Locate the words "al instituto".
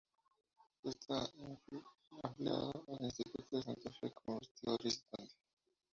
2.87-3.61